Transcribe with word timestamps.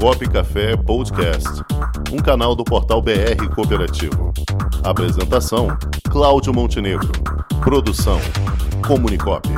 Comunicop 0.00 0.28
Café 0.28 0.76
Podcast, 0.76 1.48
um 2.12 2.18
canal 2.18 2.54
do 2.54 2.64
portal 2.64 3.00
BR 3.00 3.48
Cooperativo. 3.54 4.32
Apresentação: 4.82 5.68
Cláudio 6.10 6.52
Montenegro. 6.52 7.10
Produção: 7.62 8.20
Comunicop. 8.86 9.48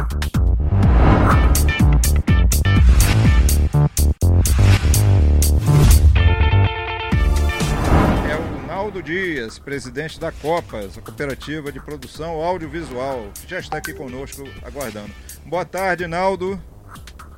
É 8.28 8.36
o 8.36 8.66
Naldo 8.66 9.02
Dias, 9.02 9.58
presidente 9.58 10.20
da 10.20 10.30
Copas, 10.30 10.98
a 10.98 11.00
cooperativa 11.00 11.72
de 11.72 11.80
produção 11.80 12.42
audiovisual, 12.44 13.26
que 13.34 13.50
já 13.50 13.58
está 13.58 13.78
aqui 13.78 13.92
conosco 13.92 14.44
aguardando. 14.62 15.10
Boa 15.44 15.64
tarde, 15.64 16.06
Naldo. 16.06 16.60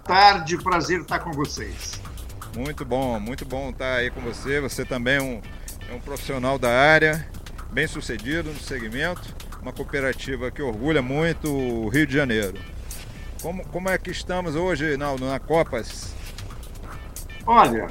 tarde, 0.04 0.58
prazer 0.58 1.00
estar 1.00 1.20
com 1.20 1.32
vocês. 1.32 2.07
Muito 2.58 2.84
bom, 2.84 3.20
muito 3.20 3.44
bom 3.44 3.70
estar 3.70 3.94
aí 3.94 4.10
com 4.10 4.20
você. 4.20 4.60
Você 4.60 4.84
também 4.84 5.14
é 5.14 5.22
um, 5.22 5.40
é 5.88 5.94
um 5.94 6.00
profissional 6.00 6.58
da 6.58 6.68
área, 6.68 7.24
bem 7.70 7.86
sucedido 7.86 8.52
no 8.52 8.58
segmento, 8.58 9.32
uma 9.62 9.72
cooperativa 9.72 10.50
que 10.50 10.60
orgulha 10.60 11.00
muito 11.00 11.48
o 11.48 11.88
Rio 11.88 12.04
de 12.04 12.12
Janeiro. 12.12 12.58
Como, 13.40 13.64
como 13.68 13.88
é 13.88 13.96
que 13.96 14.10
estamos 14.10 14.56
hoje, 14.56 14.96
Naldo, 14.96 15.24
na 15.24 15.38
Copas? 15.38 16.12
Olha, 17.46 17.86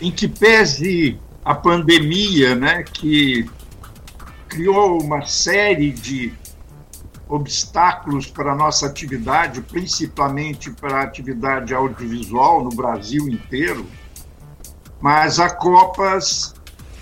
em 0.00 0.10
que 0.10 0.28
pese 0.28 1.20
a 1.44 1.54
pandemia, 1.54 2.54
né, 2.54 2.84
que 2.84 3.46
criou 4.48 4.98
uma 5.02 5.26
série 5.26 5.92
de 5.92 6.32
obstáculos 7.28 8.26
para 8.26 8.52
a 8.52 8.54
nossa 8.54 8.86
atividade, 8.86 9.60
principalmente 9.62 10.70
para 10.70 10.98
a 10.98 11.02
atividade 11.02 11.74
audiovisual 11.74 12.62
no 12.62 12.70
Brasil 12.70 13.28
inteiro, 13.28 13.86
mas 15.00 15.38
a 15.38 15.50
Copas 15.50 16.54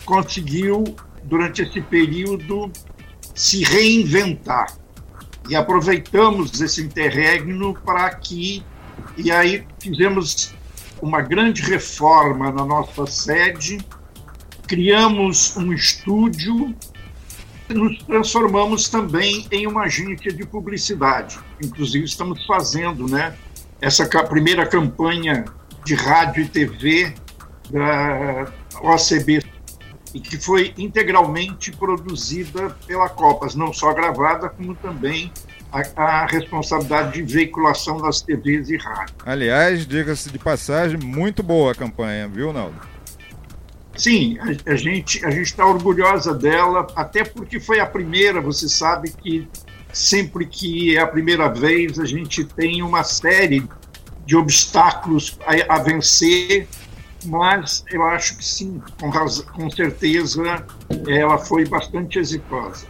conseguiu, 0.05 0.85
durante 1.25 1.63
esse 1.63 1.81
período, 1.81 2.71
se 3.35 3.63
reinventar. 3.65 4.77
E 5.49 5.57
aproveitamos 5.57 6.61
esse 6.61 6.81
interregno 6.83 7.75
para 7.75 8.11
que, 8.15 8.65
e 9.17 9.31
aí 9.31 9.67
fizemos 9.81 10.55
uma 11.01 11.21
grande 11.21 11.63
reforma 11.63 12.53
na 12.53 12.65
nossa 12.65 13.07
sede, 13.07 13.85
criamos 14.67 15.57
um 15.57 15.73
estúdio 15.73 16.75
nos 17.73 17.99
transformamos 18.05 18.89
também 18.89 19.47
em 19.51 19.67
uma 19.67 19.85
agência 19.85 20.33
de 20.33 20.47
publicidade. 20.47 21.39
Inclusive, 21.63 22.05
estamos 22.05 22.45
fazendo 22.47 23.09
né, 23.09 23.35
essa 23.81 24.07
primeira 24.25 24.67
campanha 24.67 25.45
de 25.85 25.95
rádio 25.95 26.45
e 26.45 26.49
TV 26.49 27.15
da 27.71 28.53
OCB, 28.83 29.43
e 30.15 30.21
que 30.21 30.37
foi 30.37 30.75
integralmente 30.77 31.73
produzida 31.73 32.71
pela 32.87 33.09
Copas, 33.09 33.55
não 33.55 33.73
só 33.73 33.93
gravada, 33.95 34.49
como 34.49 34.75
também 34.75 35.33
a, 35.73 35.83
a 35.97 36.27
responsabilidade 36.27 37.13
de 37.13 37.23
veiculação 37.23 37.97
das 37.97 38.21
TVs 38.21 38.69
e 38.69 38.77
rádio. 38.77 39.15
Aliás, 39.25 39.87
diga-se 39.87 40.31
de 40.31 40.39
passagem, 40.39 40.99
muito 40.99 41.43
boa 41.43 41.73
a 41.73 41.75
campanha, 41.75 42.29
viu, 42.29 42.53
Naldo? 42.53 42.92
Sim, 43.97 44.39
a, 44.39 44.73
a 44.73 44.77
gente 44.77 45.25
a 45.25 45.31
está 45.31 45.67
orgulhosa 45.67 46.35
dela, 46.35 46.87
até 46.97 47.25
porque 47.25 47.61
foi 47.61 47.81
a 47.81 47.87
primeira. 47.87 48.41
Você 48.41 48.69
sabe 48.69 49.11
que 49.11 49.49
sempre 49.93 50.47
que 50.47 50.97
é 50.97 51.01
a 51.01 51.07
primeira 51.07 51.49
vez 51.49 51.99
a 51.99 52.07
gente 52.07 52.45
tem 52.45 52.83
uma 52.83 53.05
série 53.05 53.69
de 54.25 54.37
obstáculos 54.37 55.39
a, 55.47 55.77
a 55.77 55.79
vencer, 55.79 56.67
mas 57.25 57.85
eu 57.91 58.03
acho 58.07 58.37
que 58.37 58.45
sim, 58.45 58.81
com, 58.99 59.11
com 59.11 59.71
certeza 59.71 60.65
ela 61.07 61.39
foi 61.39 61.67
bastante 61.67 62.19
exitosa. 62.19 62.87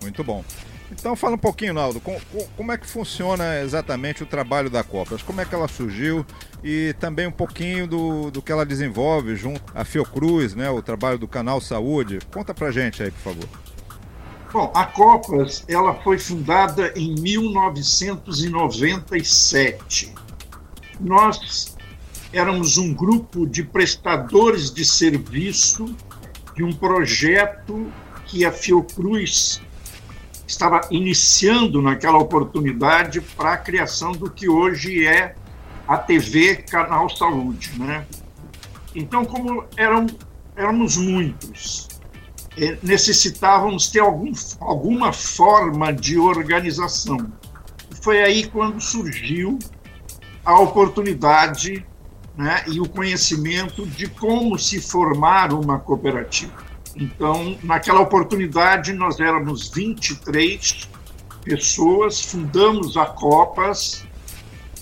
Muito 0.00 0.22
bom. 0.22 0.44
Então 0.90 1.14
fala 1.14 1.34
um 1.34 1.38
pouquinho, 1.38 1.74
Naldo, 1.74 2.00
como, 2.00 2.18
como, 2.56 2.72
é 2.72 2.78
que 2.78 2.86
funciona 2.86 3.60
exatamente 3.60 4.22
o 4.22 4.26
trabalho 4.26 4.70
da 4.70 4.82
Copas? 4.82 5.22
Como 5.22 5.38
é 5.40 5.44
que 5.44 5.54
ela 5.54 5.68
surgiu 5.68 6.24
e 6.64 6.94
também 6.98 7.26
um 7.26 7.32
pouquinho 7.32 7.86
do, 7.86 8.30
do 8.30 8.40
que 8.40 8.50
ela 8.50 8.64
desenvolve 8.64 9.36
junto 9.36 9.62
à 9.74 9.84
Fiocruz, 9.84 10.54
né, 10.54 10.70
o 10.70 10.80
trabalho 10.80 11.18
do 11.18 11.28
Canal 11.28 11.60
Saúde. 11.60 12.20
Conta 12.32 12.54
pra 12.54 12.70
gente 12.70 13.02
aí, 13.02 13.10
por 13.10 13.34
favor. 13.34 13.46
Bom, 14.50 14.72
a 14.74 14.86
Copas 14.86 15.62
ela 15.68 15.92
foi 15.94 16.18
fundada 16.18 16.90
em 16.96 17.14
1997. 17.20 20.14
Nós 20.98 21.76
éramos 22.32 22.78
um 22.78 22.94
grupo 22.94 23.46
de 23.46 23.62
prestadores 23.62 24.72
de 24.72 24.86
serviço 24.86 25.94
de 26.56 26.64
um 26.64 26.72
projeto 26.72 27.92
que 28.26 28.44
a 28.44 28.50
Fiocruz 28.50 29.62
estava 30.48 30.80
iniciando 30.90 31.82
naquela 31.82 32.16
oportunidade 32.16 33.20
para 33.20 33.52
a 33.52 33.56
criação 33.58 34.12
do 34.12 34.30
que 34.30 34.48
hoje 34.48 35.06
é 35.06 35.34
a 35.86 35.98
TV 35.98 36.56
Canal 36.56 37.08
Saúde, 37.10 37.78
né? 37.78 38.06
Então, 38.94 39.26
como 39.26 39.64
eram, 39.76 40.06
éramos 40.56 40.96
muitos, 40.96 41.86
é, 42.56 42.78
necessitávamos 42.82 43.90
ter 43.90 44.00
algum, 44.00 44.32
alguma 44.58 45.12
forma 45.12 45.92
de 45.92 46.18
organização. 46.18 47.30
Foi 48.02 48.22
aí 48.22 48.46
quando 48.46 48.80
surgiu 48.80 49.58
a 50.44 50.58
oportunidade 50.58 51.86
né, 52.34 52.64
e 52.68 52.80
o 52.80 52.88
conhecimento 52.88 53.86
de 53.86 54.08
como 54.08 54.58
se 54.58 54.80
formar 54.80 55.52
uma 55.52 55.78
cooperativa. 55.78 56.67
Então, 57.00 57.56
naquela 57.62 58.00
oportunidade, 58.00 58.92
nós 58.92 59.20
éramos 59.20 59.68
23 59.68 60.88
pessoas, 61.44 62.20
fundamos 62.20 62.96
a 62.96 63.06
Copas 63.06 64.04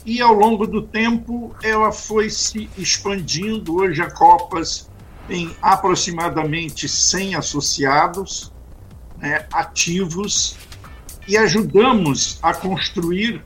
e 0.04 0.22
ao 0.22 0.32
longo 0.32 0.66
do 0.66 0.80
tempo 0.80 1.54
ela 1.62 1.92
foi 1.92 2.30
se 2.30 2.70
expandindo. 2.78 3.76
Hoje 3.76 4.00
a 4.00 4.10
Copas 4.10 4.88
tem 5.28 5.54
aproximadamente 5.60 6.88
100 6.88 7.34
associados 7.34 8.50
né, 9.18 9.46
ativos 9.52 10.56
e 11.28 11.36
ajudamos 11.36 12.38
a 12.42 12.54
construir 12.54 13.44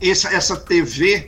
essa, 0.00 0.32
essa 0.32 0.56
TV 0.56 1.26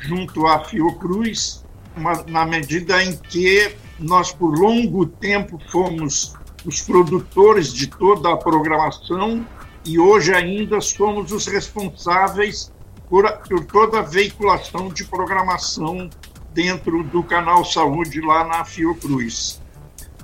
junto 0.00 0.46
à 0.48 0.64
Fiocruz, 0.64 1.64
uma, 1.96 2.24
na 2.24 2.44
medida 2.44 3.02
em 3.02 3.16
que 3.16 3.83
nós 3.98 4.32
por 4.32 4.58
longo 4.58 5.06
tempo 5.06 5.58
fomos 5.70 6.34
os 6.64 6.80
produtores 6.80 7.72
de 7.72 7.86
toda 7.86 8.32
a 8.32 8.36
programação 8.36 9.46
e 9.84 9.98
hoje 9.98 10.32
ainda 10.32 10.80
somos 10.80 11.30
os 11.30 11.46
responsáveis 11.46 12.72
por, 13.08 13.30
por 13.48 13.64
toda 13.66 13.98
a 13.98 14.02
veiculação 14.02 14.88
de 14.88 15.04
programação 15.04 16.08
dentro 16.52 17.02
do 17.02 17.22
canal 17.22 17.64
Saúde 17.64 18.20
lá 18.20 18.44
na 18.44 18.64
Fiocruz. 18.64 19.60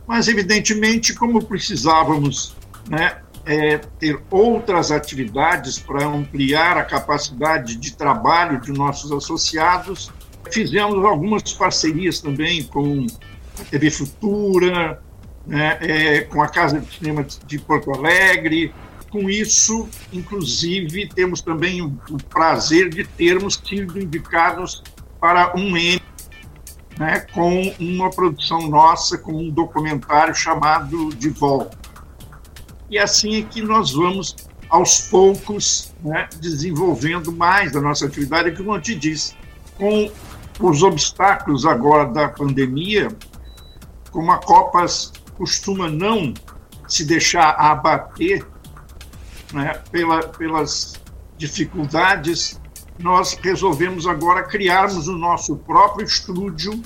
Mas, 0.06 0.28
evidentemente, 0.28 1.14
como 1.14 1.44
precisávamos 1.44 2.56
né, 2.88 3.20
é, 3.44 3.78
ter 3.78 4.20
outras 4.30 4.90
atividades 4.90 5.78
para 5.78 6.06
ampliar 6.06 6.78
a 6.78 6.84
capacidade 6.84 7.76
de 7.76 7.94
trabalho 7.94 8.60
de 8.60 8.72
nossos 8.72 9.12
associados, 9.12 10.10
fizemos 10.50 11.04
algumas 11.04 11.52
parcerias 11.52 12.20
também 12.20 12.62
com 12.64 13.06
TV 13.70 13.90
Futura, 13.90 15.00
né, 15.46 15.78
é, 15.80 16.20
com 16.22 16.42
a 16.42 16.48
Casa 16.48 16.80
de 16.80 16.94
Cinema 16.96 17.26
de 17.46 17.58
Porto 17.58 17.92
Alegre. 17.92 18.74
Com 19.10 19.28
isso, 19.28 19.88
inclusive, 20.12 21.08
temos 21.08 21.40
também 21.42 21.82
o, 21.82 21.98
o 22.10 22.16
prazer 22.28 22.88
de 22.88 23.04
termos 23.04 23.60
sido 23.64 24.00
indicados 24.00 24.82
para 25.20 25.56
um 25.56 25.76
Emmy, 25.76 26.00
né, 26.98 27.20
com 27.32 27.74
uma 27.80 28.10
produção 28.10 28.68
nossa, 28.68 29.18
com 29.18 29.32
um 29.32 29.50
documentário 29.50 30.34
chamado 30.34 31.10
De 31.10 31.28
Volta. 31.30 31.78
E 32.88 32.98
assim 32.98 33.40
é 33.40 33.42
que 33.42 33.62
nós 33.62 33.92
vamos, 33.92 34.34
aos 34.68 35.02
poucos, 35.08 35.92
né, 36.04 36.28
desenvolvendo 36.40 37.32
mais 37.32 37.74
a 37.74 37.80
nossa 37.80 38.06
atividade, 38.06 38.56
como 38.56 38.74
eu 38.74 38.80
te 38.80 38.94
disse, 38.94 39.34
com 39.76 40.10
os 40.60 40.82
obstáculos 40.82 41.64
agora 41.64 42.06
da 42.06 42.28
pandemia, 42.28 43.08
como 44.10 44.30
a 44.32 44.38
Copas 44.38 45.12
costuma 45.36 45.88
não 45.88 46.34
se 46.86 47.04
deixar 47.04 47.50
abater 47.50 48.46
né, 49.52 49.80
pela, 49.90 50.26
pelas 50.28 51.00
dificuldades, 51.36 52.60
nós 52.98 53.34
resolvemos 53.40 54.06
agora 54.06 54.42
criarmos 54.42 55.08
o 55.08 55.16
nosso 55.16 55.56
próprio 55.56 56.04
estúdio, 56.04 56.82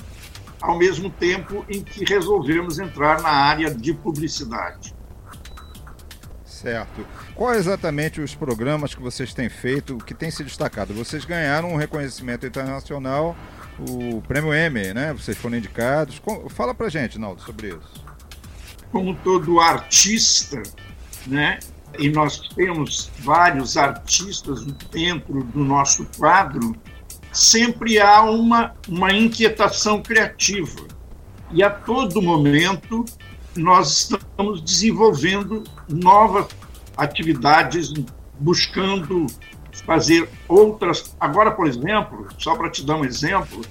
ao 0.61 0.77
mesmo 0.77 1.09
tempo 1.09 1.65
em 1.69 1.83
que 1.83 2.05
resolvemos 2.05 2.79
entrar 2.79 3.21
na 3.21 3.29
área 3.29 3.73
de 3.73 3.93
publicidade. 3.93 4.95
Certo. 6.45 7.05
Quais 7.35 7.59
exatamente 7.59 8.21
os 8.21 8.33
programas 8.33 8.95
que 8.95 9.01
vocês 9.01 9.33
têm 9.33 9.49
feito 9.49 9.97
que 9.97 10.13
têm 10.13 10.31
se 10.31 10.43
destacado? 10.43 10.93
Vocês 10.93 11.25
ganharam 11.25 11.73
um 11.73 11.75
reconhecimento 11.75 12.47
internacional 12.47 13.35
o 13.79 14.21
prêmio 14.21 14.53
M, 14.53 14.93
né? 14.93 15.13
Vocês 15.13 15.37
foram 15.37 15.57
indicados. 15.57 16.21
Fala 16.49 16.73
pra 16.73 16.89
gente, 16.89 17.19
Naldo, 17.19 17.41
sobre 17.41 17.69
isso. 17.69 18.05
Como 18.91 19.15
todo 19.15 19.59
artista, 19.59 20.61
né? 21.27 21.59
E 21.97 22.09
nós 22.09 22.39
temos 22.55 23.11
vários 23.19 23.77
artistas 23.77 24.65
dentro 24.91 25.43
do 25.43 25.63
nosso 25.63 26.05
quadro, 26.17 26.75
sempre 27.31 27.99
há 27.99 28.21
uma, 28.21 28.73
uma 28.87 29.13
inquietação 29.13 30.01
criativa. 30.01 30.87
E 31.51 31.63
a 31.63 31.69
todo 31.69 32.21
momento 32.21 33.05
nós 33.55 33.91
estamos 33.91 34.61
desenvolvendo 34.61 35.63
novas 35.87 36.47
atividades, 36.97 37.93
buscando 38.39 39.27
fazer 39.81 40.29
outras. 40.47 41.15
Agora, 41.19 41.51
por 41.51 41.67
exemplo, 41.67 42.27
só 42.37 42.55
para 42.55 42.69
te 42.69 42.85
dar 42.85 42.95
um 42.95 43.05
exemplo, 43.05 43.61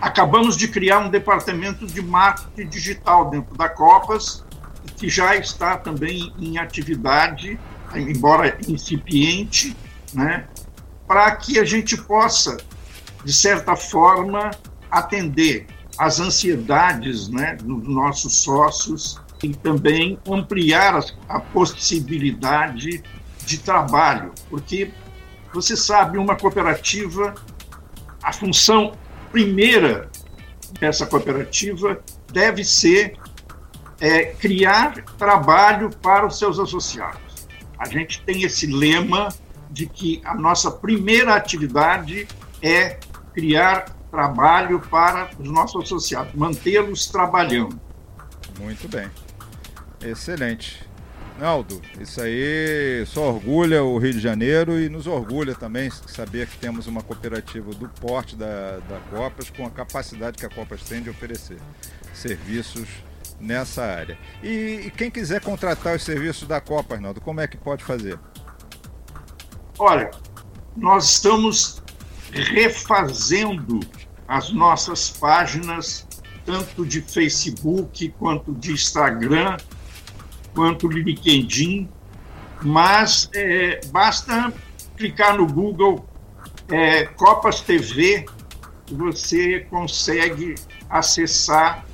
acabamos 0.00 0.56
de 0.56 0.68
criar 0.68 0.98
um 1.00 1.08
departamento 1.08 1.86
de 1.86 2.02
marketing 2.02 2.68
digital 2.68 3.30
dentro 3.30 3.56
da 3.56 3.68
Copas, 3.68 4.44
que 4.96 5.08
já 5.08 5.36
está 5.36 5.76
também 5.76 6.32
em 6.38 6.58
atividade, 6.58 7.58
embora 7.94 8.58
incipiente, 8.66 9.76
né, 10.12 10.46
para 11.06 11.30
que 11.36 11.58
a 11.58 11.64
gente 11.64 11.96
possa, 11.96 12.56
de 13.24 13.32
certa 13.32 13.76
forma, 13.76 14.50
atender 14.90 15.66
as 15.98 16.20
ansiedades 16.20 17.28
né, 17.28 17.56
dos 17.56 17.88
nossos 17.88 18.42
sócios 18.42 19.20
e 19.42 19.54
também 19.54 20.18
ampliar 20.28 20.98
a 21.28 21.40
possibilidade 21.40 23.02
de 23.44 23.58
trabalho, 23.58 24.32
porque 24.50 24.92
você 25.56 25.74
sabe, 25.74 26.18
uma 26.18 26.36
cooperativa, 26.36 27.34
a 28.22 28.30
função 28.30 28.92
primeira 29.32 30.10
dessa 30.78 31.06
cooperativa 31.06 31.98
deve 32.30 32.62
ser 32.62 33.16
é, 33.98 34.26
criar 34.26 35.02
trabalho 35.16 35.88
para 36.02 36.26
os 36.26 36.38
seus 36.38 36.58
associados. 36.58 37.48
A 37.78 37.88
gente 37.88 38.20
tem 38.22 38.42
esse 38.42 38.66
lema 38.66 39.28
de 39.70 39.86
que 39.86 40.20
a 40.26 40.34
nossa 40.34 40.70
primeira 40.70 41.34
atividade 41.34 42.28
é 42.60 42.98
criar 43.32 43.96
trabalho 44.10 44.78
para 44.78 45.30
os 45.38 45.48
nossos 45.48 45.84
associados, 45.84 46.34
mantê-los 46.34 47.06
trabalhando. 47.06 47.80
Muito 48.60 48.86
bem. 48.88 49.10
Excelente. 50.02 50.86
Naldo, 51.38 51.82
isso 52.00 52.20
aí 52.22 53.04
só 53.06 53.28
orgulha 53.28 53.84
o 53.84 53.98
Rio 53.98 54.14
de 54.14 54.20
Janeiro 54.20 54.80
e 54.80 54.88
nos 54.88 55.06
orgulha 55.06 55.54
também 55.54 55.90
saber 55.90 56.46
que 56.46 56.56
temos 56.56 56.86
uma 56.86 57.02
cooperativa 57.02 57.72
do 57.72 57.88
porte 57.88 58.34
da, 58.34 58.78
da 58.78 58.98
Copas 59.10 59.50
com 59.50 59.66
a 59.66 59.70
capacidade 59.70 60.38
que 60.38 60.46
a 60.46 60.48
Copas 60.48 60.80
tem 60.82 61.02
de 61.02 61.10
oferecer 61.10 61.58
serviços 62.14 62.88
nessa 63.38 63.84
área. 63.84 64.18
E, 64.42 64.84
e 64.86 64.90
quem 64.90 65.10
quiser 65.10 65.42
contratar 65.42 65.94
os 65.94 66.02
serviços 66.02 66.48
da 66.48 66.58
Copa, 66.58 66.94
Arnaldo, 66.94 67.20
como 67.20 67.38
é 67.38 67.46
que 67.46 67.58
pode 67.58 67.84
fazer? 67.84 68.18
Olha, 69.78 70.10
nós 70.74 71.04
estamos 71.04 71.82
refazendo 72.32 73.80
as 74.26 74.50
nossas 74.50 75.10
páginas, 75.10 76.06
tanto 76.46 76.86
de 76.86 77.02
Facebook 77.02 78.08
quanto 78.18 78.54
de 78.54 78.72
Instagram 78.72 79.58
quanto 80.56 80.88
LinkedIn, 80.88 81.88
mas 82.62 83.30
é, 83.32 83.80
basta 83.92 84.52
clicar 84.96 85.36
no 85.36 85.46
Google 85.46 86.04
é, 86.68 87.04
Copas 87.04 87.60
TV 87.60 88.26
você 88.90 89.60
consegue 89.70 90.54
acessar 90.88 91.84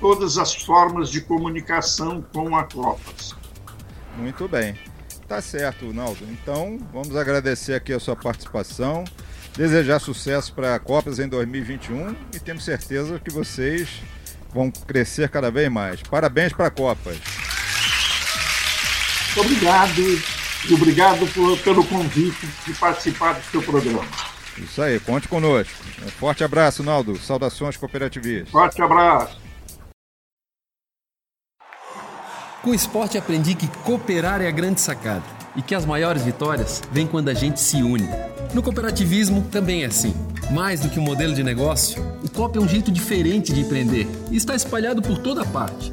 todas 0.00 0.38
as 0.38 0.54
formas 0.54 1.10
de 1.10 1.20
comunicação 1.20 2.22
com 2.32 2.56
a 2.56 2.64
Copas. 2.64 3.34
Muito 4.16 4.48
bem. 4.48 4.76
Tá 5.26 5.42
certo, 5.42 5.92
Naldo. 5.92 6.24
Então, 6.30 6.78
vamos 6.92 7.14
agradecer 7.14 7.74
aqui 7.74 7.92
a 7.92 8.00
sua 8.00 8.16
participação, 8.16 9.04
desejar 9.54 9.98
sucesso 9.98 10.54
para 10.54 10.74
a 10.74 10.78
Copas 10.78 11.18
em 11.18 11.28
2021 11.28 12.16
e 12.34 12.40
temos 12.40 12.64
certeza 12.64 13.18
que 13.18 13.30
vocês 13.30 14.00
vão 14.52 14.70
crescer 14.70 15.28
cada 15.28 15.50
vez 15.50 15.70
mais. 15.70 16.02
Parabéns 16.02 16.52
para 16.52 16.68
a 16.68 16.70
Copas. 16.70 17.18
Obrigado 19.36 20.00
e 20.68 20.74
obrigado 20.74 21.26
por, 21.32 21.58
pelo 21.60 21.84
convite 21.84 22.46
de 22.66 22.74
participar 22.74 23.34
do 23.34 23.44
seu 23.50 23.62
programa. 23.62 24.04
Isso 24.56 24.82
aí, 24.82 24.98
conte 24.98 25.28
conosco. 25.28 25.72
Um 26.04 26.08
forte 26.08 26.42
abraço, 26.42 26.82
Naldo. 26.82 27.16
Saudações 27.18 27.76
cooperativistas. 27.76 28.50
Forte 28.50 28.82
abraço. 28.82 29.38
Com 32.62 32.70
o 32.70 32.74
esporte 32.74 33.16
aprendi 33.16 33.54
que 33.54 33.68
cooperar 33.68 34.42
é 34.42 34.48
a 34.48 34.50
grande 34.50 34.80
sacada 34.80 35.22
e 35.54 35.62
que 35.62 35.74
as 35.74 35.86
maiores 35.86 36.22
vitórias 36.22 36.82
vêm 36.90 37.06
quando 37.06 37.28
a 37.28 37.34
gente 37.34 37.60
se 37.60 37.82
une. 37.82 38.08
No 38.52 38.62
cooperativismo 38.62 39.42
também 39.50 39.84
é 39.84 39.86
assim. 39.86 40.14
Mais 40.50 40.80
do 40.80 40.88
que 40.88 40.98
um 40.98 41.02
modelo 41.02 41.34
de 41.34 41.44
negócio, 41.44 42.02
o 42.22 42.30
COP 42.30 42.58
é 42.58 42.60
um 42.60 42.68
jeito 42.68 42.90
diferente 42.90 43.52
de 43.52 43.60
empreender 43.60 44.08
e 44.30 44.36
está 44.36 44.54
espalhado 44.56 45.00
por 45.00 45.18
toda 45.18 45.44
parte 45.44 45.92